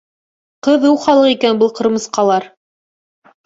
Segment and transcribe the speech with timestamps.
[0.67, 2.51] Ҡыҙыу халыҡ икән был ҡырмыҫҡалар!